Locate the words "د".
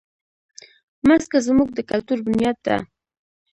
1.73-1.79